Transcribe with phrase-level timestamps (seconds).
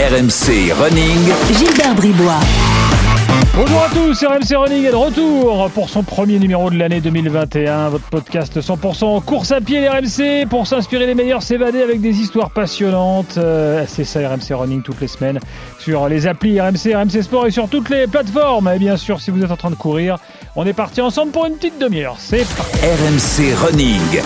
[0.00, 1.28] RMC Running.
[1.58, 2.40] Gilbert Bribois.
[3.54, 7.90] Bonjour à tous, RMC Running est de retour pour son premier numéro de l'année 2021,
[7.90, 12.48] votre podcast 100% course à pied RMC pour s'inspirer les meilleurs, s'évader avec des histoires
[12.50, 13.34] passionnantes.
[13.36, 15.38] Euh, c'est ça RMC Running toutes les semaines
[15.78, 18.70] sur les applis RMC, RMC Sport et sur toutes les plateformes.
[18.74, 20.16] Et bien sûr, si vous êtes en train de courir,
[20.56, 22.16] on est parti ensemble pour une petite demi-heure.
[22.18, 22.78] C'est parti.
[22.78, 24.22] RMC Running.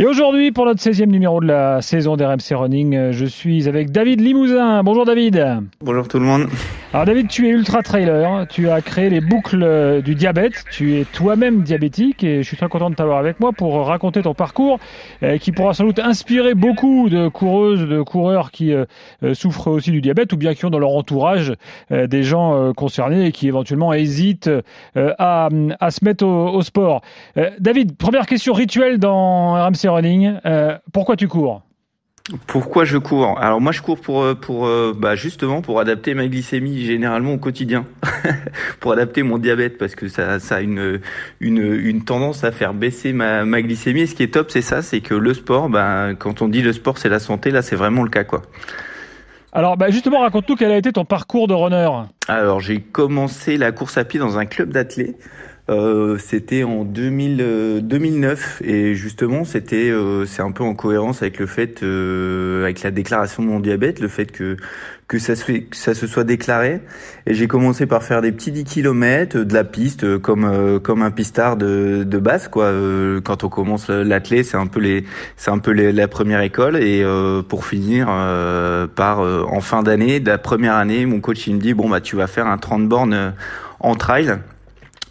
[0.00, 3.90] Et aujourd'hui, pour notre 16e numéro de la saison d'RMC Running, euh, je suis avec
[3.90, 4.82] David Limousin.
[4.82, 5.58] Bonjour David.
[5.84, 6.48] Bonjour tout le monde.
[6.92, 10.98] Alors David, tu es ultra trailer, tu as créé les boucles euh, du diabète, tu
[10.98, 14.34] es toi-même diabétique et je suis très content de t'avoir avec moi pour raconter ton
[14.34, 14.80] parcours
[15.22, 18.86] euh, qui pourra sans doute inspirer beaucoup de coureuses, de coureurs qui euh,
[19.34, 21.54] souffrent aussi du diabète ou bien qui ont dans leur entourage
[21.90, 24.50] des gens concernés et qui éventuellement hésitent
[24.96, 27.02] à, à se mettre au, au sport.
[27.60, 30.32] David, première question rituelle dans RMC Running,
[30.92, 31.62] pourquoi tu cours?
[32.46, 36.14] Pourquoi je cours Alors moi je cours pour euh, pour euh, bah justement pour adapter
[36.14, 37.86] ma glycémie généralement au quotidien,
[38.80, 41.00] pour adapter mon diabète parce que ça ça a une
[41.40, 44.02] une une tendance à faire baisser ma ma glycémie.
[44.02, 46.62] Et ce qui est top c'est ça, c'est que le sport, bah quand on dit
[46.62, 48.42] le sport c'est la santé, là c'est vraiment le cas quoi.
[49.52, 51.88] Alors bah justement raconte-nous quel a été ton parcours de runner.
[52.28, 55.16] Alors j'ai commencé la course à pied dans un club d'athlètes.
[55.70, 61.22] Euh, c'était en 2000, 2009 euh, et justement c'était euh, c'est un peu en cohérence
[61.22, 64.56] avec le fait avec la déclaration de mon diabète le fait que
[65.06, 66.80] que ça se que ça se soit déclaré.
[67.26, 71.10] Et j'ai commencé par faire des petits 10 km de la piste comme comme un
[71.12, 72.72] pistard de de base quoi.
[73.24, 75.04] Quand on commence l'athlé c'est un peu les
[75.36, 76.76] c'est un peu la première école.
[76.82, 77.04] Et
[77.48, 78.06] pour finir
[78.96, 82.00] par en fin d'année de la première année mon coach il me dit bon bah
[82.00, 83.34] tu vas faire un 30 bornes
[83.80, 84.38] en trail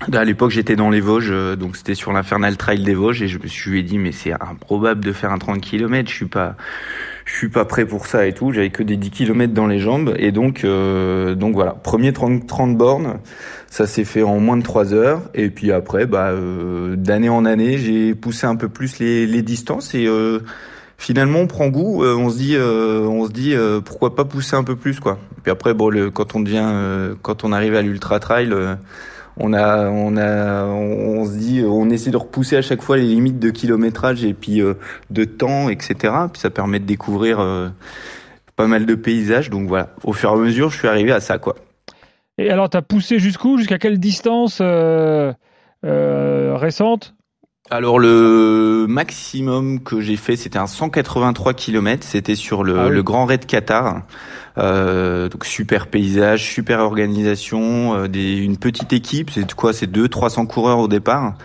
[0.01, 3.27] à l'époque, j'étais dans les Vosges, euh, donc c'était sur l'Infernal Trail des Vosges, et
[3.27, 6.55] je me suis dit, mais c'est improbable de faire un 30 km, je suis pas,
[7.25, 9.79] je suis pas prêt pour ça et tout, j'avais que des 10 km dans les
[9.79, 13.19] jambes, et donc, euh, donc voilà, premier 30, 30 bornes,
[13.67, 17.43] ça s'est fait en moins de 3 heures, et puis après, bah, euh, d'année en
[17.43, 20.07] année, j'ai poussé un peu plus les, les distances, et
[20.97, 24.75] finalement, on prend goût, on se dit, on se dit, pourquoi pas pousser un peu
[24.75, 25.19] plus, quoi.
[25.37, 28.53] Et puis après, bon, le, quand on devient, quand on arrive à l'ultra trail,
[29.39, 33.03] on a, on a, on, se dit, on essaie de repousser à chaque fois les
[33.03, 34.73] limites de kilométrage et puis euh,
[35.09, 36.13] de temps, etc.
[36.31, 37.69] Puis ça permet de découvrir euh,
[38.55, 39.49] pas mal de paysages.
[39.49, 41.55] Donc voilà, au fur et à mesure, je suis arrivé à ça, quoi.
[42.37, 43.57] Et alors, tu as poussé jusqu'où?
[43.57, 45.33] Jusqu'à quelle distance euh,
[45.83, 47.15] récente?
[47.71, 52.03] Alors le maximum que j'ai fait, c'était un 183 km.
[52.03, 54.01] C'était sur le, ah le Grand Raid Qatar.
[54.57, 59.29] Euh, donc super paysage, super organisation, euh, des, une petite équipe.
[59.31, 61.35] C'est quoi C'est deux, 300 coureurs au départ.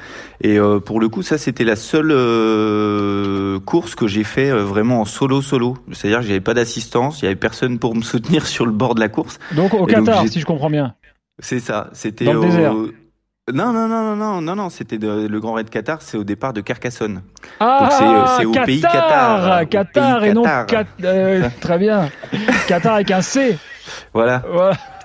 [0.40, 4.64] Et euh, pour le coup, ça c'était la seule euh, course que j'ai fait euh,
[4.64, 5.76] vraiment en solo solo.
[5.92, 8.94] C'est-à-dire que j'avais pas d'assistance, il y avait personne pour me soutenir sur le bord
[8.94, 9.38] de la course.
[9.52, 10.94] Donc au Qatar, si je comprends bien.
[11.38, 11.90] C'est ça.
[11.92, 12.74] C'était désert.
[13.52, 16.54] Non, non, non, non, non, non, non, c'était le Grand Raid Qatar, c'est au départ
[16.54, 17.20] de Carcassonne.
[17.60, 19.68] Ah, c'est au pays Qatar.
[19.68, 20.86] Qatar et non Qatar.
[21.04, 22.08] Euh, très bien.
[22.66, 23.58] Qatar avec un C.
[24.14, 24.42] Voilà.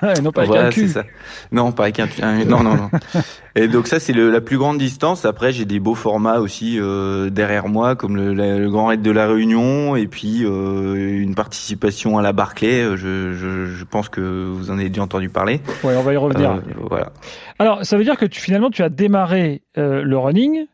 [0.18, 0.88] Et non pas avec un Q.
[0.88, 1.04] Ça.
[1.52, 2.90] Non, pas avec un Non, non, non.
[3.56, 5.26] et donc ça, c'est la plus grande distance.
[5.26, 9.12] Après, j'ai des beaux formats aussi euh, derrière moi, comme le, le, Grand Raid de
[9.12, 12.96] la Réunion, et puis euh, une participation à la Barclay.
[12.96, 15.62] Je, je, je, pense que vous en avez déjà entendu parler.
[15.84, 16.52] Oui, on va y revenir.
[16.52, 17.12] Euh, voilà.
[17.58, 20.66] Alors, ça veut dire que tu, finalement, tu as démarré euh, le running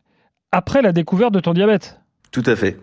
[0.52, 1.98] après la découverte de ton diabète.
[2.30, 2.78] Tout à fait.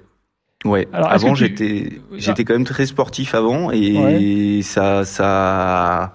[0.65, 0.87] Ouais.
[0.93, 6.13] Alors, avant, j'étais, j'étais quand même très sportif avant et ça, ça,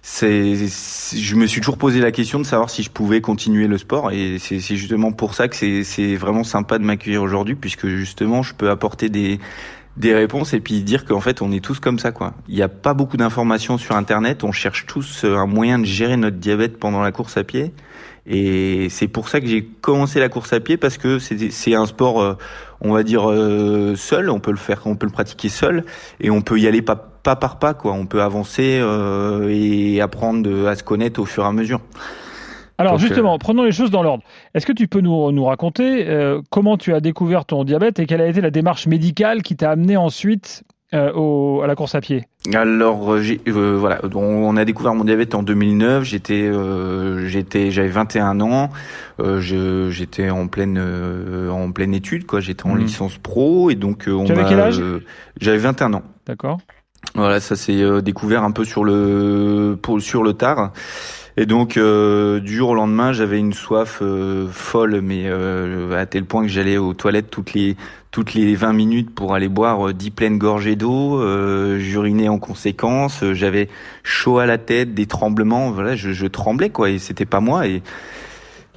[0.00, 3.78] c'est, je me suis toujours posé la question de savoir si je pouvais continuer le
[3.78, 7.88] sport et c'est, justement pour ça que c'est, c'est vraiment sympa de m'accueillir aujourd'hui puisque
[7.88, 9.38] justement je peux apporter des,
[9.96, 12.34] des réponses et puis dire qu'en fait on est tous comme ça quoi.
[12.48, 16.16] Il n'y a pas beaucoup d'informations sur internet, on cherche tous un moyen de gérer
[16.16, 17.72] notre diabète pendant la course à pied
[18.26, 21.86] et c'est pour ça que j'ai commencé la course à pied parce que c'est un
[21.86, 22.34] sport, euh,
[22.84, 24.30] on va dire euh, seul.
[24.30, 25.84] On peut le faire, on peut le pratiquer seul
[26.20, 27.92] et on peut y aller pas, pas par pas quoi.
[27.92, 31.80] On peut avancer euh, et apprendre à se connaître au fur et à mesure.
[32.76, 34.24] Alors justement, prenons les choses dans l'ordre.
[34.54, 36.08] Est-ce que tu peux nous, nous raconter
[36.50, 39.70] comment tu as découvert ton diabète et quelle a été la démarche médicale qui t'a
[39.70, 40.64] amené ensuite
[40.94, 42.24] euh, au, à la course à pied
[42.54, 46.04] Alors euh, euh, voilà, on a découvert mon diabète en 2009.
[46.04, 46.50] J'étais,
[47.26, 48.70] j'étais, j'avais 21 ans.
[49.18, 50.78] j'étais en pleine,
[51.50, 52.40] en pleine étude quoi.
[52.40, 52.78] J'étais en hmm.
[52.78, 54.28] licence pro et donc on.
[54.30, 54.82] Avais quel âge?
[55.40, 56.02] J'avais 21 ans.
[56.26, 56.58] D'accord.
[57.14, 60.72] Voilà, ça s'est découvert un peu sur le, sur le tard.
[61.36, 66.24] Et donc, euh, du jour au lendemain, j'avais une soif euh, folle, mais à tel
[66.24, 67.76] point que j'allais aux toilettes toutes les
[68.10, 71.20] toutes les 20 minutes pour aller boire 10 pleines gorgées d'eau.
[71.78, 73.24] j'urinais en conséquence.
[73.32, 73.68] j'avais
[74.04, 75.72] chaud à la tête, des tremblements.
[75.72, 77.66] Voilà, je, je tremblais quoi, et c'était pas moi.
[77.66, 77.82] Et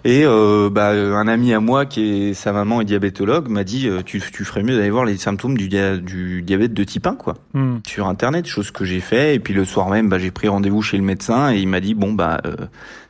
[0.08, 3.90] et euh, bah, un ami à moi qui est sa maman est diabétologue m'a dit
[3.90, 7.16] euh, tu, tu ferais mieux d'aller voir les symptômes du, du diabète de type 1
[7.16, 7.34] quoi.
[7.54, 7.80] Hmm.
[7.86, 9.36] sur internet chose que j'ai fait.
[9.36, 11.82] Et puis le soir même bah, j'ai pris rendez-vous chez le médecin et il m'a
[11.82, 12.56] dit bon bah euh,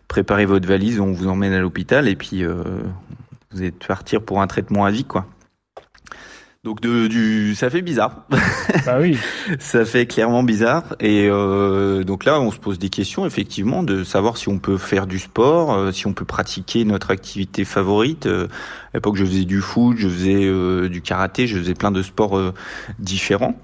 [0.07, 2.63] préparez votre valise on vous emmène à l'hôpital et puis euh,
[3.51, 5.27] vous êtes partir pour un traitement à vie quoi
[6.67, 8.25] donc de, du, ça fait bizarre.
[8.85, 9.17] Bah oui.
[9.59, 10.95] ça fait clairement bizarre.
[10.99, 14.77] Et euh, donc là, on se pose des questions effectivement de savoir si on peut
[14.77, 18.25] faire du sport, euh, si on peut pratiquer notre activité favorite.
[18.25, 18.47] Euh,
[18.93, 22.39] à l'époque, je faisais du foot, je faisais du karaté, je faisais plein de sports
[22.99, 23.55] différents.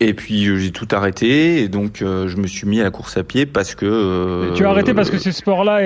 [0.00, 3.24] Et puis j'ai tout arrêté et donc je me suis mis à la course à
[3.24, 4.54] pied parce que.
[4.54, 5.80] tu as arrêté parce que ces sports-là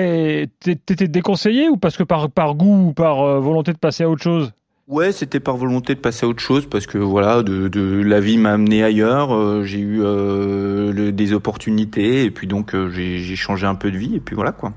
[0.85, 4.23] t'étaient déconseillés ou parce que par par goût ou par volonté de passer à autre
[4.23, 4.53] chose?
[4.87, 8.19] Ouais, c'était par volonté de passer à autre chose parce que voilà, de, de la
[8.19, 9.33] vie m'a amené ailleurs.
[9.33, 13.97] Euh, j'ai eu euh, des opportunités et puis donc euh, j'ai changé un peu de
[13.97, 14.73] vie et puis voilà quoi.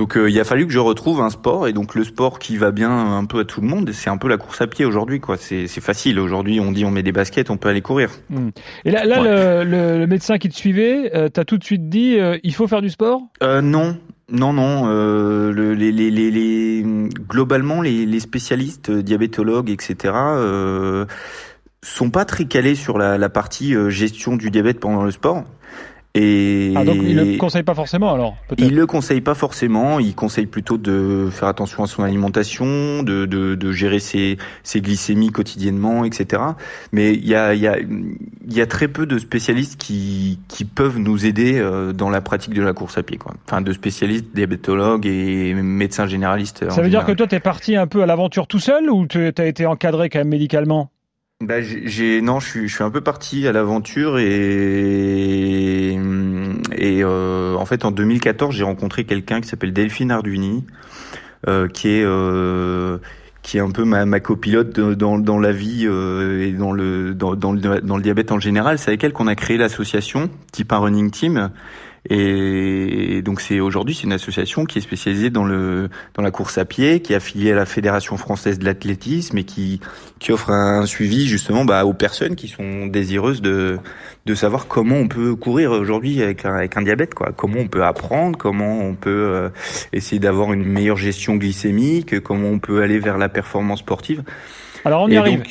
[0.00, 2.70] Donc il a fallu que je retrouve un sport et donc le sport qui va
[2.70, 5.20] bien un peu à tout le monde, c'est un peu la course à pied aujourd'hui
[5.20, 5.36] quoi.
[5.36, 6.58] C'est facile aujourd'hui.
[6.58, 8.10] On dit on met des baskets, on peut aller courir.
[8.30, 8.48] Hmm.
[8.84, 12.54] Et là, là le, le, médecin qui te suivait, t'as tout de suite dit il
[12.54, 13.20] faut faire du sport?
[13.42, 13.96] Non,
[14.30, 14.88] non, non.
[14.88, 16.84] Euh, le, les, les, les,
[17.28, 21.06] globalement, les, spécialistes, euh, diabétologues, etc., euh,
[21.82, 25.44] sont pas très calés sur la, la partie euh, gestion du diabète pendant le sport.
[26.14, 30.00] Et ah donc il le conseille pas forcément alors Il le conseille pas forcément.
[30.00, 34.80] Il conseille plutôt de faire attention à son alimentation, de, de, de gérer ses, ses
[34.80, 36.42] glycémies quotidiennement, etc.
[36.90, 37.76] Mais il y a, y, a,
[38.48, 42.54] y a très peu de spécialistes qui, qui peuvent nous aider euh, dans la pratique
[42.54, 43.16] de la course à pied.
[43.16, 43.34] Quoi.
[43.46, 46.68] Enfin, de spécialistes, diabétologues et médecins généralistes.
[46.70, 49.06] Ça veut dire que toi, tu es parti un peu à l'aventure tout seul ou
[49.06, 50.90] tu as été encadré quand même médicalement?
[51.40, 57.54] Bah, j'ai non, je suis je suis un peu parti à l'aventure et et euh,
[57.54, 60.66] en fait en 2014 j'ai rencontré quelqu'un qui s'appelle Delphine Arduini
[61.48, 62.98] euh, qui est euh,
[63.40, 67.14] qui est un peu ma, ma copilote dans, dans la vie euh, et dans le
[67.14, 68.78] dans, dans le dans le diabète en général.
[68.78, 71.50] C'est avec elle qu'on a créé l'association Type un Running Team
[72.08, 76.56] et donc c'est aujourd'hui c'est une association qui est spécialisée dans le dans la course
[76.56, 79.80] à pied, qui est affiliée à la Fédération française de l'athlétisme et qui
[80.18, 83.78] qui offre un suivi justement bah, aux personnes qui sont désireuses de
[84.26, 87.68] de savoir comment on peut courir aujourd'hui avec un, avec un diabète quoi, comment on
[87.68, 89.48] peut apprendre, comment on peut euh,
[89.92, 94.22] essayer d'avoir une meilleure gestion glycémique, comment on peut aller vers la performance sportive.
[94.84, 95.42] Alors on y arrive.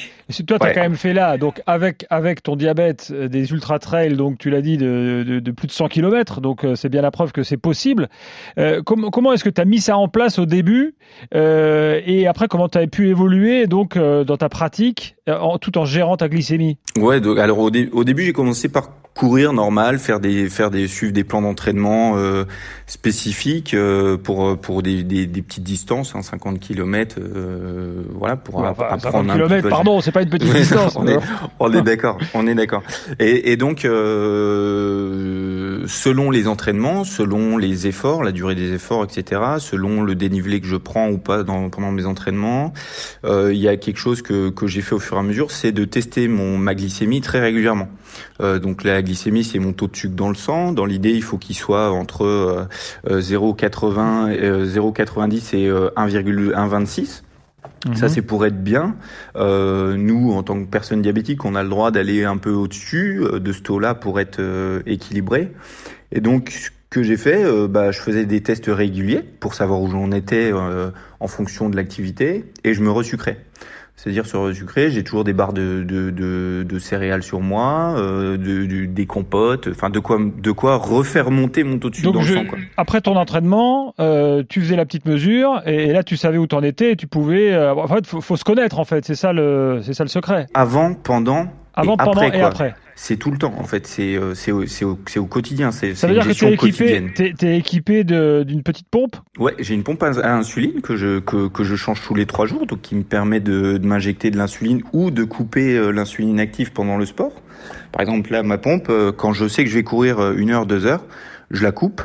[0.48, 3.80] toi, tu as quand même fait là, donc avec avec ton diabète, euh, des ultra
[3.80, 6.90] trails, donc tu l'as dit de, de, de, plus de 100 km, donc euh, c'est
[6.90, 8.10] bien la preuve que c'est possible.
[8.58, 10.96] Euh, comment comment est-ce que tu as mis ça en place au début
[11.36, 15.78] euh, et après comment tu as pu évoluer donc euh, dans ta pratique en, tout
[15.78, 16.78] en gérant ta glycémie?
[16.98, 20.88] Ouais, donc, alors au, au début j'ai commencé par courir normal, faire des faire des
[20.88, 22.46] suivre des plans d'entraînement euh,
[22.88, 28.66] spécifiques euh, pour pour des, des, des, petites distances, hein, 50 km, euh, voilà pour
[28.66, 30.96] apprendre 50 km, pardon, c'est pas une petite distance.
[30.96, 31.18] on, est,
[31.60, 32.84] on est d'accord, on est d'accord.
[33.20, 33.82] Et, et donc
[35.80, 40.62] euh, selon les entraînements, selon les efforts, la durée des efforts, etc., selon le dénivelé
[40.62, 42.74] que je prends ou pas dans, pendant mes entraînements,
[43.26, 45.52] euh, il y a quelque chose que que j'ai fait au fur et à mesure,
[45.52, 47.90] c'est de tester mon ma glycémie très régulièrement.
[48.40, 50.72] donc la glycémie, c'est mon taux de sucre dans le sang.
[50.72, 52.68] Dans l'idée, il faut qu'il soit entre
[53.08, 57.24] 0,80, euh, 0,90 euh, et 1,126.
[57.88, 58.12] Euh, Ça, mhm.
[58.12, 58.96] c'est pour être bien.
[59.36, 63.24] Euh, nous, en tant que personne diabétique, on a le droit d'aller un peu au-dessus
[63.34, 64.42] de ce taux-là pour être
[64.86, 65.52] équilibré.
[66.12, 69.90] Et donc, ce que j'ai fait, bah, je faisais des tests réguliers pour savoir où
[69.90, 70.52] j'en étais
[71.20, 73.38] en fonction de l'activité et je me resucrais.
[74.02, 78.38] C'est-à-dire sur sucré, j'ai toujours des barres de, de, de, de céréales sur moi, euh,
[78.38, 82.22] de, des compotes, enfin de quoi, de quoi refaire monter mon taux de sucre dans
[82.22, 82.46] le sang.
[82.46, 82.60] Quoi.
[82.78, 86.64] Après ton entraînement, euh, tu faisais la petite mesure et, là tu savais où t'en
[86.64, 87.52] étais et tu pouvais.
[87.52, 90.10] Euh, en fait, faut, faut se connaître en fait, c'est ça le, c'est ça le
[90.10, 90.46] secret.
[90.54, 92.76] Avant, pendant, avant, et pendant après, et après.
[93.02, 93.88] C'est tout le temps, en fait.
[93.88, 95.72] C'est euh, c'est au, au, au, quotidien.
[95.72, 99.16] C'est Ça veut dire que tu es équipé, es, es équipé d'une petite pompe?
[99.40, 102.46] Ouais, j'ai une pompe à, insuline que je que, que je change tous les trois
[102.46, 106.42] jours, donc qui me permet de, de m'injecter de l'insuline ou de couper euh, l'insuline
[106.42, 107.32] active pendant le sport.
[107.94, 110.66] Par exemple, là, ma pompe, euh, quand je sais que je vais courir une heure,
[110.66, 111.06] deux heures,
[111.52, 112.02] je la coupe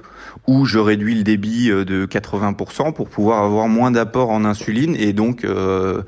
[0.47, 5.13] ou je réduis le débit de 80% pour pouvoir avoir moins d'apport en insuline et
[5.13, 6.03] donc euh,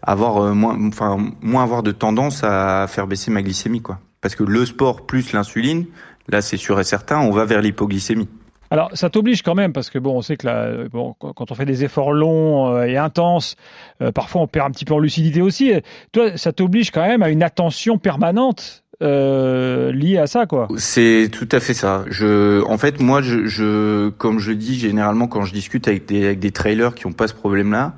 [0.00, 3.98] avoir moins, enfin moins avoir de tendance à faire baisser ma glycémie, quoi.
[4.20, 5.86] Parce que le sport plus l'insuline,
[6.28, 8.28] là c'est sûr et certain, on va vers l'hypoglycémie.
[8.72, 11.54] Alors, ça t'oblige quand même, parce que bon, on sait que là, bon, quand on
[11.56, 13.56] fait des efforts longs euh, et intenses,
[14.00, 15.72] euh, parfois on perd un petit peu en lucidité aussi.
[16.12, 20.68] toi, ça t'oblige quand même à une attention permanente euh, liée à ça, quoi.
[20.76, 22.04] C'est tout à fait ça.
[22.10, 26.26] Je, en fait, moi, je, je, comme je dis généralement quand je discute avec des,
[26.26, 27.94] avec des trailers qui ont pas ce problème-là,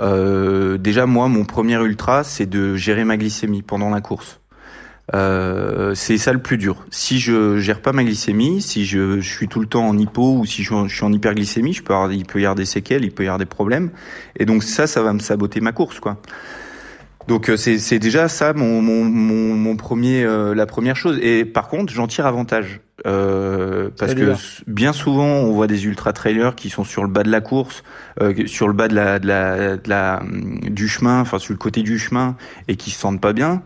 [0.00, 4.40] euh, déjà moi, mon premier ultra, c'est de gérer ma glycémie pendant la course.
[5.12, 6.86] Euh, c'est ça le plus dur.
[6.90, 10.38] Si je gère pas ma glycémie, si je, je suis tout le temps en hypo
[10.38, 12.64] ou si je, je suis en hyperglycémie, je peux avoir, il peut y avoir des
[12.64, 13.90] séquelles, il peut y avoir des problèmes.
[14.38, 16.16] Et donc ça, ça va me saboter ma course, quoi.
[17.28, 21.18] Donc euh, c'est, c'est déjà ça mon, mon, mon, mon premier, euh, la première chose.
[21.22, 22.80] Et par contre, j'en tire avantage.
[23.06, 24.34] Euh, parce que
[24.66, 27.82] bien souvent, on voit des ultra trailers qui sont sur le bas de la course,
[28.22, 30.22] euh, sur le bas de la, de la, de la,
[30.70, 32.36] du chemin, enfin sur le côté du chemin,
[32.68, 33.62] et qui se sentent pas bien.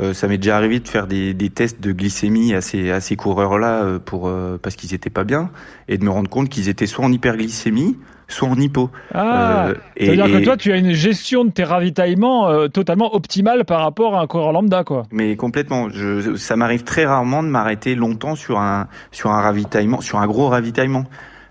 [0.00, 3.00] Euh, ça m'est déjà arrivé de faire des, des, tests de glycémie à ces, à
[3.00, 5.50] ces coureurs-là euh, pour euh, parce qu'ils étaient pas bien
[5.88, 7.96] et de me rendre compte qu'ils étaient soit en hyperglycémie,
[8.28, 8.90] soit en hypo.
[9.14, 14.14] Ah, c'est-à-dire que toi, tu as une gestion de tes ravitaillements totalement optimale par rapport
[14.14, 15.04] à un coureur lambda, quoi.
[15.10, 15.88] Mais complètement.
[15.88, 20.26] Je, ça m'arrive très rarement de m'arrêter longtemps sur un sur un ravitaillement, sur un
[20.26, 21.04] gros ravitaillement.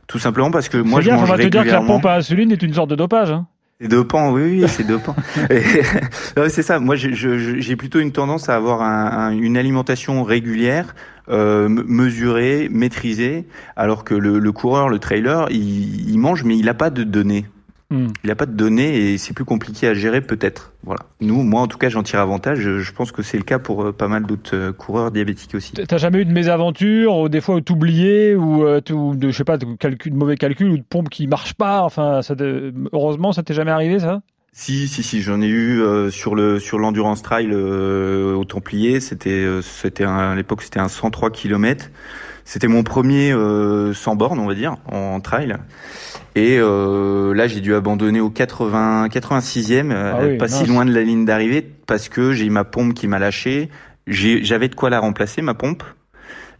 [0.06, 2.18] Tout simplement parce que moi, je mange on va te dire que la pompe à
[2.18, 3.32] insuline est une sorte de dopage.
[3.32, 3.48] Hein.
[3.80, 5.16] C'est dopant, oui, oui, c'est dopant.
[6.50, 6.80] c'est ça.
[6.80, 10.96] Moi, j'ai plutôt une tendance à avoir un, une alimentation régulière,
[11.30, 16.66] euh, mesurée, maîtrisée, alors que le, le coureur, le trailer, il, il mange, mais il
[16.66, 17.46] n'a pas de données.
[17.90, 18.08] Hmm.
[18.24, 20.74] Il n'a pas de données et c'est plus compliqué à gérer peut-être.
[20.84, 21.02] Voilà.
[21.22, 22.60] Nous, moi en tout cas, j'en tire avantage.
[22.60, 25.72] Je, pense que c'est le cas pour euh, pas mal d'autres euh, coureurs diabétiques aussi.
[25.74, 29.46] T'as jamais eu de mésaventure, ou des fois où t'oubliais, ou euh, de, je sais
[29.46, 31.82] pas, de, calcul, de mauvais calcul, ou de pompe qui marche pas.
[31.82, 32.36] Enfin, ça
[32.92, 34.22] heureusement, ça t'est jamais arrivé ça?
[34.52, 39.00] Si, si, si, j'en ai eu sur le sur l'endurance trail au Templier.
[39.00, 41.92] C'était c'était à l'époque c'était un 103 km.
[42.48, 45.58] C'était mon premier euh, sans borne, on va dire, en trail.
[46.34, 50.94] Et euh, là, j'ai dû abandonner au 80, 86e, euh, ah pas si loin de
[50.94, 53.70] la ligne d'arrivée, parce que j'ai eu ma pompe qui m'a lâché.
[54.08, 55.84] J'avais de quoi la remplacer, ma pompe.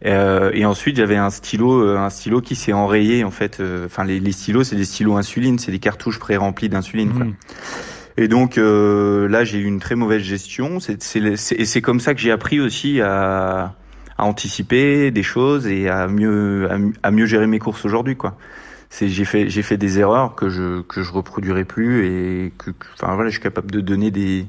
[0.04, 3.62] Euh, et ensuite, j'avais un stylo, euh, un stylo qui s'est enrayé en fait.
[3.86, 7.08] Enfin, les, les, stylos, c'est des stylos insuline, c'est des cartouches pré-remplies d'insuline.
[7.14, 7.34] Mmh.
[8.18, 10.80] Et donc là, j'ai eu une très mauvaise gestion.
[10.80, 13.74] C'est, et c'est comme ça que j'ai appris aussi à
[14.18, 16.68] à anticiper des choses et à mieux
[17.02, 18.36] à, mieux gérer mes courses aujourd'hui quoi.
[18.90, 22.70] C'est j'ai fait j'ai fait des erreurs que je que je reproduirai plus et que
[22.94, 24.46] enfin voilà, je suis capable de donner des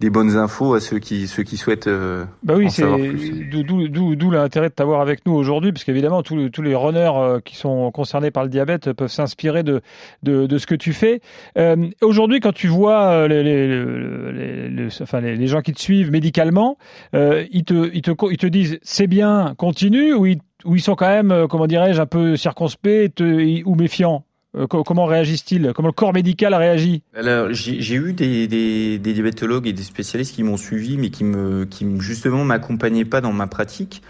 [0.00, 4.68] des bonnes infos à ceux qui ceux qui souhaitent euh, bah oui, c'est d'où l'intérêt
[4.68, 8.30] de t'avoir avec nous aujourd'hui, parce qu'évidemment tous, tous les runners euh, qui sont concernés
[8.30, 9.80] par le diabète peuvent s'inspirer de,
[10.22, 11.20] de, de ce que tu fais.
[11.56, 16.10] Euh, aujourd'hui, quand tu vois euh, les, les, les, enfin, les, gens qui te suivent
[16.10, 16.76] médicalement,
[17.14, 20.82] euh, ils te ils te ils te disent c'est bien, continue, ou ils, ou ils
[20.82, 24.24] sont quand même comment dirais-je un peu circonspects ou méfiants.
[24.56, 25.72] Euh, comment réagissent-ils?
[25.74, 30.56] Comment le corps médical réagit Alors, j'ai eu des, diabétologues et des spécialistes qui m'ont
[30.56, 34.02] suivi, mais qui me, qui justement m'accompagnaient pas dans ma pratique.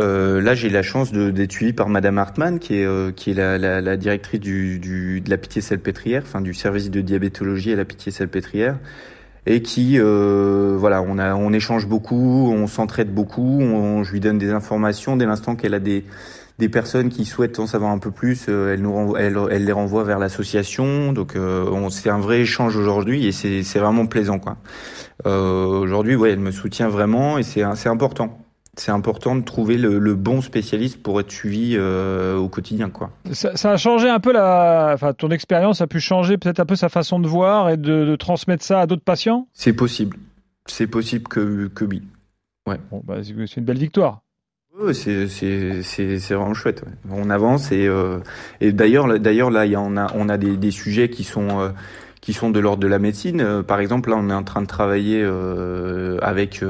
[0.00, 3.34] Euh, là, j'ai la chance d'être suivi par Madame Hartmann, qui est, euh, qui est
[3.34, 8.76] la, directrice du, de la Pitié-Salpêtrière, enfin du service de diabétologie à la Pitié-Salpêtrière,
[9.46, 14.20] et qui, euh, voilà, on, a, on échange beaucoup, on s'entraide beaucoup, on, je lui
[14.20, 16.04] donne des informations dès l'instant qu'elle a des
[16.58, 19.72] des personnes qui souhaitent en savoir un peu plus, euh, elle, nous elle, elle, les
[19.72, 21.12] renvoie vers l'association.
[21.12, 24.38] Donc euh, c'est un vrai échange aujourd'hui et c'est vraiment plaisant.
[24.38, 24.56] quoi.
[25.26, 28.45] Euh, aujourd'hui, ouais, elle me soutient vraiment et c'est important.
[28.76, 33.10] C'est important de trouver le, le, bon spécialiste pour être suivi euh, au quotidien, quoi.
[33.32, 36.66] Ça, ça, a changé un peu la, enfin, ton expérience a pu changer peut-être un
[36.66, 39.48] peu sa façon de voir et de, de transmettre ça à d'autres patients?
[39.54, 40.18] C'est possible,
[40.66, 42.02] c'est possible que que oui.
[42.66, 42.78] Ouais.
[42.90, 44.20] Bon, bah, c'est une belle victoire.
[44.92, 46.82] C'est vraiment chouette.
[46.82, 46.92] Ouais.
[47.10, 48.18] On avance et euh,
[48.60, 51.24] et d'ailleurs d'ailleurs là il y a, on a on a des, des sujets qui
[51.24, 51.68] sont euh,
[52.26, 53.40] qui sont de l'ordre de la médecine.
[53.40, 56.62] Euh, par exemple, là, on est en train de travailler euh, avec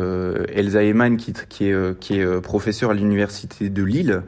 [0.52, 4.22] Elsa Eman, qui, qui est, qui est professeur à l'université de Lille,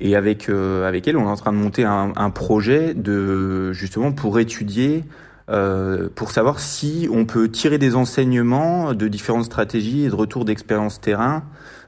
[0.00, 4.12] et avec avec elle, on est en train de monter un, un projet de justement
[4.12, 5.04] pour étudier
[5.50, 10.44] euh, pour savoir si on peut tirer des enseignements de différentes stratégies et de retour
[10.44, 11.42] d'expérience terrain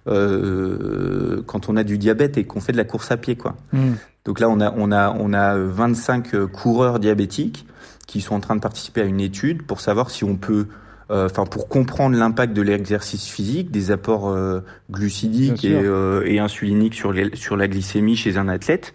[0.08, 3.56] euh, quand on a du diabète et qu'on fait de la course à pied, quoi.
[3.72, 3.92] Mm.
[4.24, 7.66] Donc là, on a on a on a 25 coureurs diabétiques
[8.10, 10.66] qui sont en train de participer à une étude pour savoir si on peut
[11.12, 16.40] euh, enfin pour comprendre l'impact de l'exercice physique, des apports euh, glucidiques et, euh, et,
[16.40, 18.94] insuliniques sur, les, sur la glycémie chez un athlète,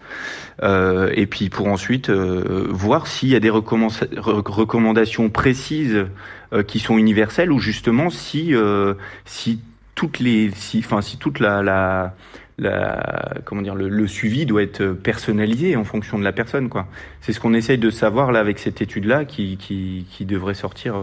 [0.62, 6.06] et puis pour ensuite voir s'il y a des recommandations précises
[6.66, 8.54] qui sont universelles ou justement si
[9.24, 9.60] si
[9.94, 12.14] toutes les si enfin si toute la, la
[12.58, 16.86] la, comment dire, le, suivi doit être personnalisé en fonction de la personne, quoi.
[17.20, 20.96] C'est ce qu'on essaye de savoir là avec cette étude-là, qui, qui, qui, devrait sortir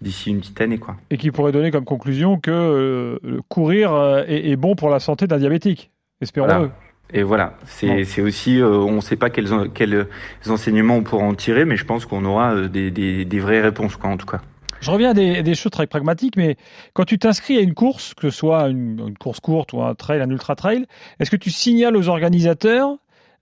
[0.00, 0.96] d'ici une petite année, quoi.
[1.10, 5.38] Et qui pourrait donner comme conclusion que courir est, est, bon pour la santé d'un
[5.38, 5.90] diabétique.
[6.20, 6.70] Espérons-le.
[7.12, 10.08] Et voilà, c'est aussi, euh, on ne sait pas quels, quels,
[10.48, 13.60] enseignements on pourra en tirer, mais je pense qu'on aura euh, des, des, des, vraies
[13.60, 14.40] réponses, quoi, en tout cas.
[14.80, 16.56] Je reviens à des, des choses très pragmatiques, mais
[16.92, 19.94] quand tu t'inscris à une course, que ce soit une, une, course courte ou un
[19.94, 20.86] trail, un ultra trail,
[21.20, 22.96] est-ce que tu signales aux organisateurs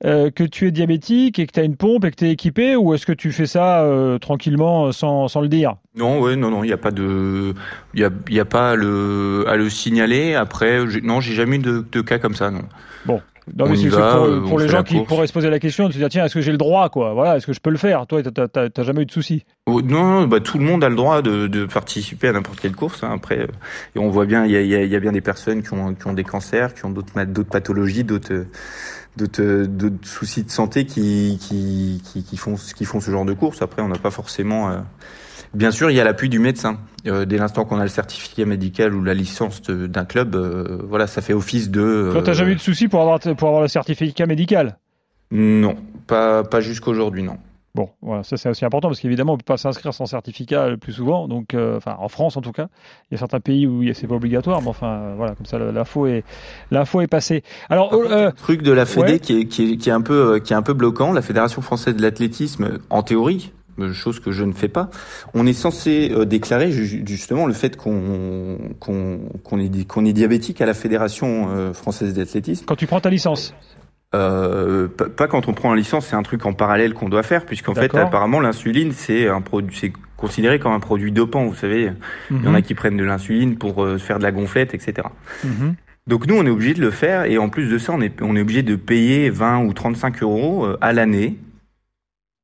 [0.05, 2.33] euh, que tu es diabétique et que tu as une pompe et que tu es
[2.33, 5.77] équipé, ou est-ce que tu fais ça euh, tranquillement sans, sans le dire?
[5.95, 7.55] Non, ouais, non, non, il n'y a pas de,
[7.95, 10.35] il y a, y a pas à le, à le signaler.
[10.35, 12.63] Après, non, j'ai jamais eu de, de cas comme ça, non.
[13.07, 13.23] Bon,
[13.57, 15.93] non, mais c'est pour, euh, pour les gens qui pourraient se poser la question de
[15.93, 17.13] se dire tiens, est-ce que j'ai le droit, quoi?
[17.13, 18.07] Voilà, est-ce que je peux le faire?
[18.07, 21.21] Toi, t'as jamais eu de soucis oh, Non, bah, tout le monde a le droit
[21.21, 23.05] de, de participer à n'importe quelle course.
[23.05, 23.11] Hein.
[23.13, 23.47] Après, euh,
[23.95, 26.07] et on voit bien, il y a, y a, bien des personnes qui ont, qui
[26.07, 28.47] ont des cancers, qui ont d'autres d'autres pathologies, d'autres
[29.17, 33.63] d'autres soucis de santé qui, qui, qui, qui, font, qui font ce genre de course.
[33.63, 34.79] Après, on n'a pas forcément euh,
[35.55, 36.79] Bien sûr, il y a l'appui du médecin.
[37.07, 41.07] Euh, dès l'instant qu'on a le certificat médical ou la licence d'un club, euh, voilà,
[41.07, 41.81] ça fait office de.
[41.81, 44.79] Euh, Toi, t'as jamais eu de soucis pour avoir pour avoir le certificat médical?
[45.31, 47.37] Non, pas pas jusqu'aujourd'hui, non.
[47.75, 50.77] Bon, voilà, ça c'est aussi important parce qu'évidemment on peut pas s'inscrire sans certificat le
[50.77, 51.27] plus souvent.
[51.27, 52.69] Donc, euh, enfin, en France en tout cas,
[53.11, 56.07] il y a certains pays où c'est pas obligatoire, mais enfin, voilà, comme ça l'info
[56.07, 56.23] est
[56.71, 57.43] l'info est passée.
[57.69, 60.53] Alors, euh, truc de la Fédé qui, est, qui, est, qui est un peu qui
[60.53, 63.53] est un peu bloquant, la Fédération française de l'athlétisme, en théorie,
[63.93, 64.91] chose que je ne fais pas.
[65.35, 70.67] On est censé euh, déclarer justement le fait qu'on qu'on est, qu'on est diabétique à
[70.67, 72.65] la Fédération euh, française d'athlétisme.
[72.67, 73.55] Quand tu prends ta licence
[74.15, 77.45] euh, pas quand on prend la licence, c'est un truc en parallèle qu'on doit faire,
[77.45, 81.47] puisqu'en fait, apparemment, l'insuline, c'est un produit, c'est considéré comme un produit dopant.
[81.47, 81.91] Vous savez,
[82.31, 82.63] il y en a mhm.
[82.63, 85.09] qui prennent de l'insuline pour faire de la gonflette, etc.
[85.43, 85.75] Mhm.
[86.07, 88.23] Donc nous, on est obligé de le faire, et en plus de ça, on est,
[88.23, 91.37] on est obligé de payer 20 ou 35 euros à l'année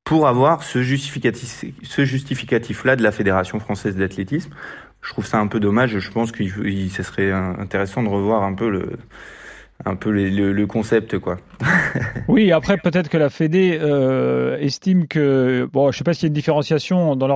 [0.05, 4.51] pour avoir ce justificatif, ce justificatif-là de la Fédération française d'athlétisme.
[5.03, 5.99] Je trouve ça un peu dommage.
[5.99, 11.17] Je pense que ce serait intéressant de revoir un peu le, concept
[12.29, 16.27] oui, après peut-être que la Fédé euh, estime que bon, je sais pas s'il y
[16.27, 17.27] a une différenciation dans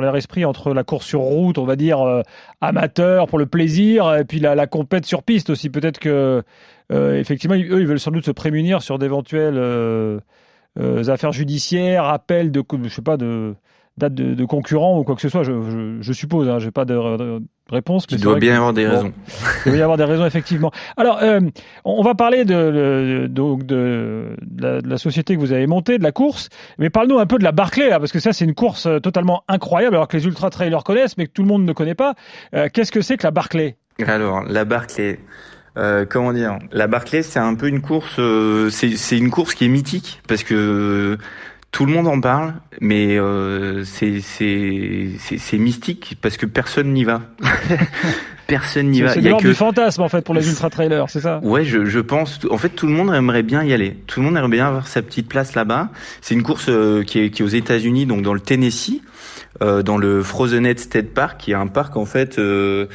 [0.00, 2.22] leur esprit entre la course sur route, on va dire euh,
[2.60, 5.68] amateur pour le plaisir, et puis la, la compète sur piste aussi.
[5.68, 6.42] Peut-être que
[6.92, 9.58] euh, effectivement, eux, ils veulent sans doute se prémunir sur d'éventuels
[10.78, 13.54] euh, affaires judiciaires, appels de, je sais pas, de
[13.96, 16.48] date de, concurrents ou quoi que ce soit, je, je, suppose.
[16.48, 18.06] Hein, J'ai pas de, réponse.
[18.10, 19.12] Mais il doit bien y avoir des raisons.
[19.66, 20.70] il doit y avoir des raisons effectivement.
[20.96, 21.40] Alors, euh,
[21.84, 26.48] on va parler de, de, de, la, société que vous avez montée, de la course,
[26.78, 29.44] mais parle-nous un peu de la Barclay, parce que ça, c'est une course euh, totalement
[29.48, 32.14] incroyable, alors que les ultra trailers connaissent, mais que tout le monde ne connaît pas.
[32.72, 35.18] Qu'est-ce que c'est que la Barclay Alors, la Barclay.
[35.76, 38.16] Euh, comment dire La Barclay, c'est un peu une course.
[38.18, 41.16] Euh, c'est une course qui est mythique parce que
[41.72, 47.22] tout le monde en parle, mais euh, c'est mystique parce que personne n'y va.
[48.48, 49.10] personne n'y va.
[49.10, 51.38] C'est que du fantasme en fait pour les ultra trailers, c'est ça?
[51.42, 52.40] Ouais, je, je pense.
[52.50, 53.96] En fait, tout le monde aimerait bien y aller.
[54.08, 55.90] Tout le monde aimerait bien avoir sa petite place là-bas.
[56.20, 59.00] C'est une course euh, qui, est, qui est aux États-Unis, donc dans le Tennessee,
[59.62, 62.88] euh, dans le Frozenhead State Park, qui est un parc en fait euh,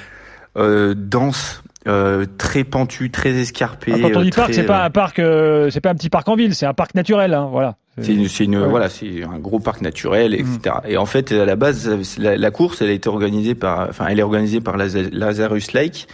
[0.58, 3.91] dense euh, très pentu, très escarpé.
[3.93, 6.10] Ah, quand on dit euh, parc, c'est pas un parc, euh, c'est pas un petit
[6.10, 7.76] parc en ville, c'est un parc naturel, hein, voilà.
[8.02, 10.58] C'est une, une voilà, c'est un gros parc naturel, etc.
[10.65, 10.88] Mm.
[10.88, 14.08] Et en fait, à la base, la, la, course, elle a été organisée par, enfin,
[14.10, 16.08] elle est organisée par Lazarus Lake,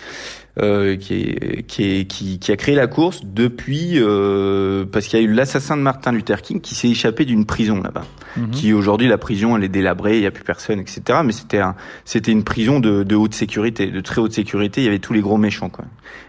[0.62, 5.20] euh, qui, est, qui, est, qui, qui, a créé la course depuis euh, parce qu'il
[5.20, 8.04] y a eu l'assassin de Martin Luther King qui s'est échappé d'une prison là-bas.
[8.38, 8.52] Mhm.
[8.52, 11.20] Qui aujourd'hui la prison elle est délabrée, il y a plus personne, etc.
[11.26, 14.82] Mais c'était un, c'était une prison de, de, haute sécurité, de très haute sécurité.
[14.82, 15.86] Il y avait tous les gros méchants quoi.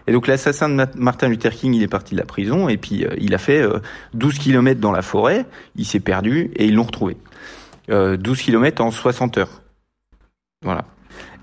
[0.07, 3.05] Et donc l'assassin de Martin Luther King il est parti de la prison et puis
[3.05, 3.63] euh, il a fait
[4.13, 7.17] 12 kilomètres dans la forêt, il s'est perdu et ils l'ont retrouvé.
[7.89, 9.61] 12 kilomètres en 60 heures.
[10.63, 10.85] Voilà.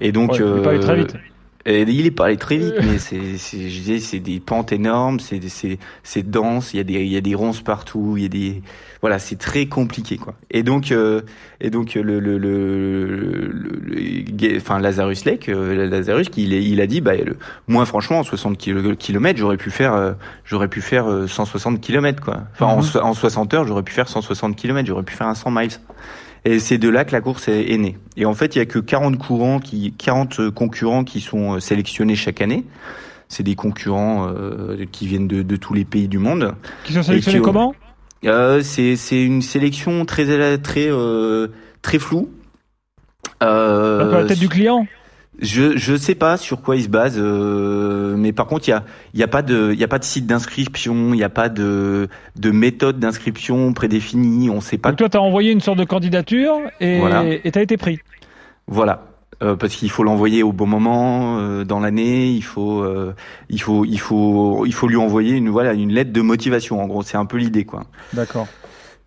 [0.01, 1.15] Et donc, ouais, euh, pas très vite.
[1.71, 4.73] Et il est pas allé très vite, mais c'est, c'est, je disais, c'est des pentes
[4.73, 8.15] énormes, c'est, c'est, c'est dense, il y a des, il y a des ronces partout,
[8.17, 8.63] il y a des,
[9.01, 10.35] voilà, c'est très compliqué, quoi.
[10.51, 11.23] Et donc, euh,
[11.61, 17.01] et donc, le, le, le, le, enfin, Lazarus Lake, euh, Lazarus, il, il a dit,
[17.01, 17.37] bah, le,
[17.69, 20.13] moi, franchement, en 60 km, j'aurais pu faire, euh,
[20.45, 22.39] j'aurais pu faire 160 km, quoi.
[22.53, 23.05] Enfin, en, mhm.
[23.05, 25.71] en 60 heures, j'aurais pu faire 160 km, j'aurais pu faire un 100 miles.
[26.45, 27.99] Et c'est de là que la course est, née.
[28.17, 31.61] Et en fait, il y a que 40 courants qui, 40 concurrents qui sont euh,
[31.61, 32.65] sélectionnés chaque année.
[33.29, 36.55] C'est des concurrents euh, qui viennent de, de, tous les pays du monde.
[36.85, 37.75] Qui sont sélectionnés comment?
[38.25, 41.49] Euh, C'est c'est une sélection très très euh,
[41.83, 42.31] très floue.
[43.43, 44.87] Euh, la tête du client?
[45.41, 48.75] Je je sais pas sur quoi il se base, euh, mais par contre il y
[48.75, 51.25] a il y a pas de il y a pas de site d'inscription, il y
[51.25, 54.91] a pas de de méthode d'inscription prédéfinie, on sait pas.
[54.91, 57.25] Donc toi tu as envoyé une sorte de candidature et Voilà.
[57.27, 58.01] et t'as été pris.
[58.67, 59.05] Voilà.
[59.43, 63.15] Euh, parce qu'il faut l'envoyer au bon moment euh, dans l'année, il faut euh,
[63.49, 66.87] il faut il faut il faut lui envoyer une voilà une lettre de motivation en
[66.87, 67.85] gros, c'est un peu l'idée quoi.
[68.13, 68.47] D'accord.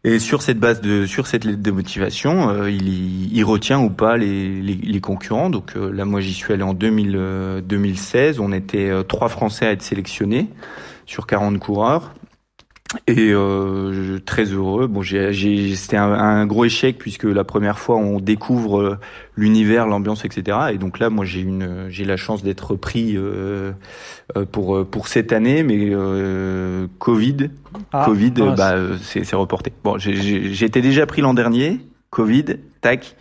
[0.06, 3.90] Et sur cette base de sur cette lettre de motivation, euh, il, il retient ou
[3.90, 5.50] pas les, les, concurrents.
[5.50, 8.42] Donc euh, là, moi, j'y suis allé en 2000, euh, 2016.
[8.42, 10.50] On était euh, trois Français à être sélectionnés
[11.06, 12.14] sur 40 coureurs.
[13.08, 14.88] Et euh, très heureux.
[14.88, 19.00] Bon, j'ai, c'était un, un gros échec puisque la première fois on découvre euh,
[19.36, 20.58] l'univers, l'ambiance, etc.
[20.72, 23.72] Et donc là, moi, j'ai une, j'ai la chance d'être pris euh,
[24.38, 27.50] euh, pour euh, pour cette année, mais euh, Covid,
[27.92, 29.74] Ah, Covid, bah, c'est c'est reporté.
[29.84, 31.80] Bon, j'étais déjà pris l'an dernier,
[32.10, 32.46] Covid,
[32.82, 33.16] tac,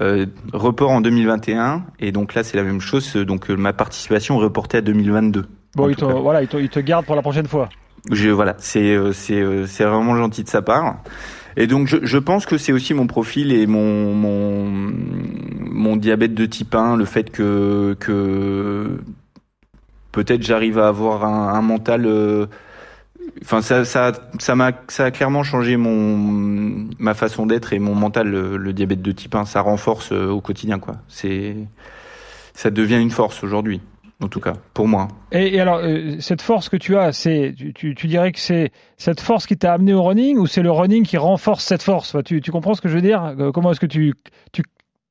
[0.00, 3.14] euh, report en 2021, et donc là c'est la même chose.
[3.16, 5.46] Donc ma participation reportée à 2022.
[5.76, 7.68] Bon, il te, voilà, il te, il te garde pour la prochaine fois.
[8.10, 10.96] Je voilà, c'est euh, c'est euh, c'est vraiment gentil de sa part.
[11.56, 14.92] Et donc je, je pense que c'est aussi mon profil et mon mon
[15.70, 18.98] mon diabète de type 1, le fait que que
[20.12, 22.46] peut-être j'arrive à avoir un, un mental euh,
[23.42, 27.94] Enfin, ça, ça, ça m'a, ça a clairement changé mon, ma façon d'être et mon
[27.94, 28.28] mental.
[28.28, 30.96] Le, le diabète de type 1, ça renforce euh, au quotidien, quoi.
[31.08, 31.56] C'est,
[32.54, 33.80] ça devient une force aujourd'hui,
[34.22, 35.08] en tout cas, pour moi.
[35.32, 38.38] Et, et alors, euh, cette force que tu as, c'est, tu, tu, tu dirais que
[38.40, 41.82] c'est cette force qui t'a amené au running ou c'est le running qui renforce cette
[41.82, 42.14] force?
[42.14, 43.22] Enfin, tu, tu comprends ce que je veux dire?
[43.38, 44.14] Euh, Comment est-ce que tu,
[44.52, 44.62] tu,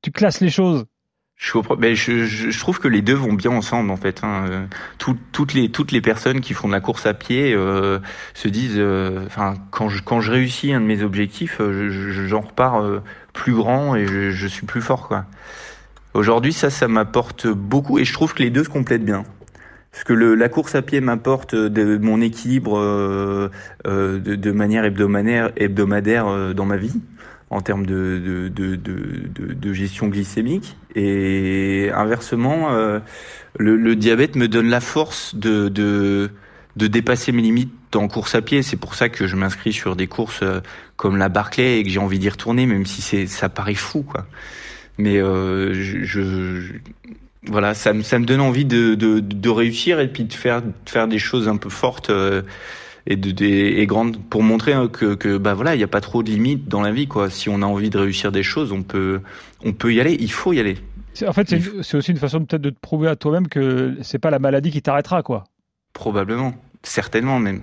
[0.01, 0.85] tu classes les choses?
[1.35, 4.23] Je, comprends- ben, je, je, je trouve que les deux vont bien ensemble en fait.
[4.23, 4.67] Hein.
[4.99, 7.99] Tout- toutes les toutes les personnes qui font de la course à pied euh,
[8.35, 9.25] se disent, euh,
[9.71, 13.01] quand je quand je réussis un de mes objectifs, je- je- j'en repars euh,
[13.33, 15.25] plus grand et je, je suis plus fort quoi.
[16.13, 19.23] Aujourd'hui ça ça m'apporte beaucoup et je trouve que les deux se complètent bien.
[19.91, 23.49] Parce que le, la course à pied m'apporte de, mon équilibre euh,
[23.85, 26.99] euh, de, de manière hebdomadaire, hebdomadaire euh, dans ma vie,
[27.53, 30.75] en termes de, de, de, gestion glycémique.
[30.95, 32.99] Et inversement, euh,
[33.59, 36.31] le, le diabète me donne la force de, de,
[36.75, 38.63] dépasser mes limites en course à pied.
[38.63, 40.61] C'est pour ça que je m'inscris sur des courses euh,
[40.95, 44.25] comme la Barclay et que j'ai envie d'y retourner, même si ça paraît fou, quoi.
[45.03, 46.61] Mais euh, je,
[47.47, 50.61] voilà, ça me, ça me donne envie de, de, de réussir et puis de faire,
[50.61, 52.41] de faire des choses un peu fortes euh,
[53.05, 55.87] et, de, des- et grandes pour montrer hein, que, que bah voilà, il n'y a
[55.89, 57.29] pas trop de limites dans la vie, quoi.
[57.29, 59.19] Si on a envie de réussir des choses, on peut,
[59.65, 60.15] on peut y aller.
[60.19, 60.77] Il faut y aller.
[61.27, 64.31] En fait, c'est aussi une façon peut-être de te prouver à toi-même que c'est pas
[64.31, 65.43] la maladie qui t'arrêtera, quoi.
[65.93, 67.61] Probablement, certainement même.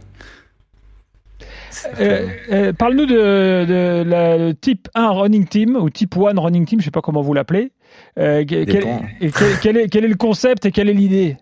[2.00, 6.64] Euh, euh, Parle-nous de, de la le type 1 running team ou type 1 running
[6.66, 7.72] team, je sais pas comment vous l'appelez.
[8.18, 11.36] Euh, quel, est, quel est le concept et quelle est l'idée?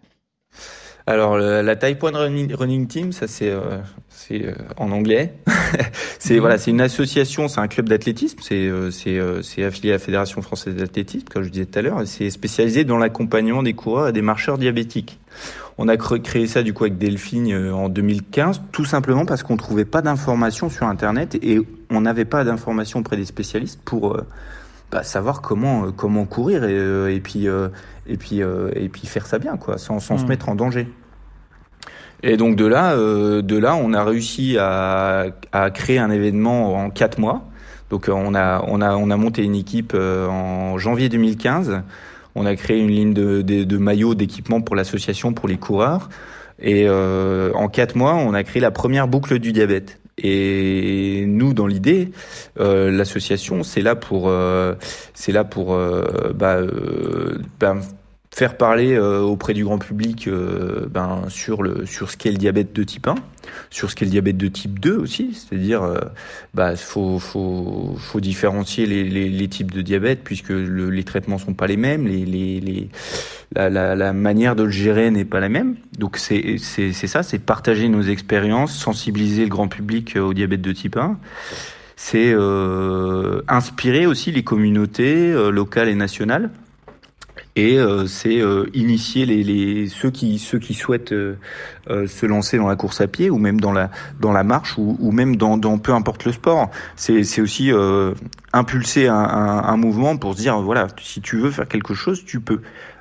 [1.07, 3.79] Alors le- la Type 1 running, running Team, ça c'est euh,
[4.33, 5.33] euh, en anglais.
[6.19, 6.41] c'est Mhm.
[6.41, 9.99] voilà, c'est une association, c'est un club d'athlétisme, c'est c'est euh, c'est affilié à la
[10.01, 13.73] Fédération française d'athlétisme, comme je disais tout à l'heure, et c'est spécialisé dans l'accompagnement des
[13.73, 15.19] coureurs et des marcheurs diabétiques.
[15.81, 19.57] On a créé ça du coup avec Delphine euh, en 2015, tout simplement parce qu'on
[19.57, 24.27] trouvait pas d'informations sur Internet et on n'avait pas d'informations auprès des spécialistes pour euh,
[24.91, 29.39] bah, savoir comment euh, comment courir et, et puis et puis et puis faire ça
[29.39, 30.29] bien quoi, sans sans se Mm.
[30.29, 30.89] mettre en danger.
[32.25, 36.91] Et donc de là, de là, on a réussi à, à créer un événement en
[36.91, 37.45] quatre mois.
[37.91, 41.83] Donc on a on a on a monté une équipe en janvier 2015.
[42.39, 46.09] On a créé une ligne de, maillots d'équipement pour l'association pour les coureurs.
[46.61, 49.99] Et euh, en quatre mois, on a créé la première boucle du diabète.
[50.19, 52.13] Et nous, dans l'idée,
[52.61, 54.75] euh, l'association, c'est là pour, euh,
[55.15, 55.77] c'est là pour,
[56.35, 56.61] bah,
[57.59, 57.81] ben,
[58.39, 62.37] faire parler euh, auprès du grand public euh, ben, sur le sur ce qu'est le
[62.37, 63.17] diabète de type 1,
[63.69, 65.99] sur ce qu'est le diabète de type 2 aussi, c'est-à-dire euh,
[66.55, 71.55] bah faut faut faut différencier les, les, types de diabète puisque le, les traitements sont
[71.55, 72.89] pas les mêmes, les les,
[73.57, 75.75] la, manière de le gérer n'est pas la même.
[75.99, 80.97] Donc c'est ça, c'est partager nos expériences, sensibiliser le grand public au diabète de type
[80.97, 81.19] 1
[82.01, 82.33] c'est
[83.49, 86.51] inspirer aussi les communautés locales et nationales
[87.57, 91.37] et euh, c'est euh, initier les, les ceux qui ceux qui souhaitent euh,
[91.91, 94.79] euh, se lancer dans la course à pied ou même dans la dans la marche
[94.79, 96.71] ou, ou même dans, dans peu importe le sport.
[96.97, 98.15] C'est c'est aussi euh,
[98.53, 102.25] impulser un, un, un mouvement pour se dire voilà si tu veux faire quelque chose
[102.25, 102.61] tu peux.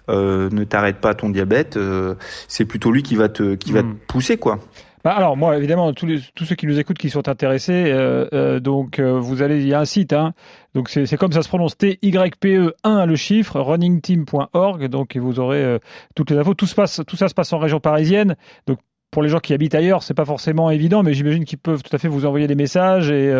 [0.09, 2.15] Euh, ne t'arrête pas à ton diabète euh,
[2.47, 4.61] c'est plutôt lui qui va te qui va te pousser quoi
[5.11, 9.19] alors moi, évidemment, tous, ceux qui nous écoutent, qui sont intéressés, euh, euh, donc euh,
[9.19, 10.33] vous allez, il y a un site, hein,
[10.73, 15.79] donc c'est comme ça se prononce T-Y-P-E 1 le chiffre, runningteam.org, donc vous aurez
[16.15, 16.53] toutes les infos.
[16.53, 18.79] Tout, se passe, tout ça se passe en région parisienne, donc
[19.11, 21.95] pour les gens qui habitent ailleurs, c'est pas forcément évident, mais j'imagine qu'ils peuvent tout
[21.95, 23.33] à fait vous envoyer des messages et,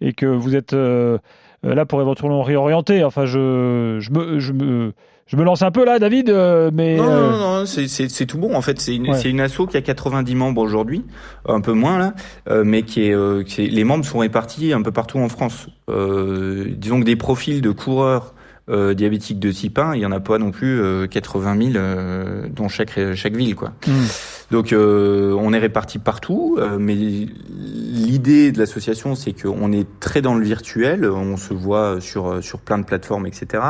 [0.00, 3.04] et que vous êtes là pour éventuellement réorienter.
[3.04, 4.92] Enfin, je, je, me,
[5.26, 6.96] je me lance un peu là, David, euh, mais.
[6.96, 8.54] Non, euh, non, non, c'est- tout bon.
[8.54, 9.20] En fait, c'est une, Ouais.
[9.22, 11.04] une asso qui a 90 membres aujourd'hui,
[11.48, 12.14] un peu moins là,
[12.48, 15.66] euh, mais qui est, qui est- les membres sont répartis un peu partout en France.
[15.90, 18.34] Euh, disons que des profils de coureurs
[18.68, 21.76] euh, diabétiques de type 1, il y en a pas non plus euh, 80 000
[21.76, 23.72] euh, dans chaque chaque ville, quoi.
[23.86, 24.06] hmm.
[24.50, 30.22] Donc euh, on est répartis partout, euh, mais l'idée de l'association c'est qu'on est très
[30.22, 33.62] dans le virtuel, on se voit sur sur plein de plateformes, etc.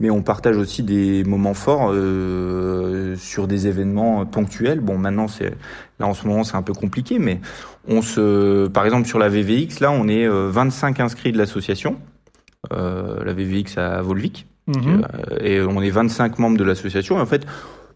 [0.00, 4.80] Mais on partage aussi des moments forts euh, sur des événements ponctuels.
[4.80, 5.52] Bon, maintenant c'est
[6.00, 7.40] là en ce moment c'est un peu compliqué, mais
[7.86, 11.96] on se, par exemple sur la VVX, là on est euh, 25 inscrits de l'association,
[12.72, 14.46] la VVX à Volvic.
[14.66, 15.04] Mhm.
[15.32, 17.18] Euh, et on est 25 membres de l'association.
[17.18, 17.44] Et en fait,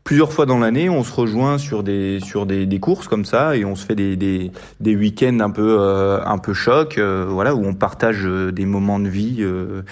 [0.02, 3.56] plusieurs fois dans l'année, on se rejoint sur des sur des, des courses comme ça
[3.56, 7.24] et on se fait des des, des week-ends un peu euh, un peu choc, euh,
[7.28, 9.82] voilà, où on partage euh, des moments de vie euh,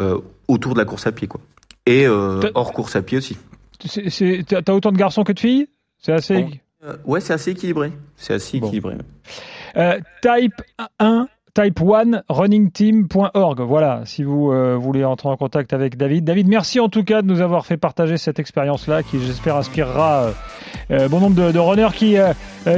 [0.00, 1.40] euh, autour de la course à pied, quoi.
[1.86, 3.36] Et euh, hors course à pied aussi.
[4.48, 5.68] T'as autant de garçons que de filles?
[5.98, 6.42] C'est assez.
[6.42, 6.50] Bon.
[6.84, 7.92] Euh, ouais, c'est assez équilibré.
[8.16, 8.66] C'est assez Bon.
[8.66, 8.96] équilibré.
[9.76, 10.54] Euh, type
[10.98, 13.60] 1, type 1, runningteam.org.
[13.60, 16.24] Voilà, si vous euh, voulez entrer en contact avec David.
[16.24, 20.24] David, merci en tout cas de nous avoir fait partager cette expérience-là qui, j'espère, inspirera
[20.24, 20.32] euh,
[20.90, 22.32] euh, bon nombre de, de runners qui, euh,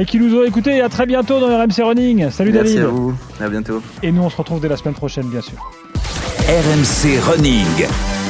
[0.05, 0.77] qui nous ont écoutés.
[0.77, 2.29] Et à très bientôt dans RMC Running.
[2.29, 2.87] Salut Merci David.
[2.87, 3.15] à vous.
[3.41, 3.81] À bientôt.
[4.03, 5.57] Et nous, on se retrouve dès la semaine prochaine, bien sûr.
[6.47, 8.26] RMC Running.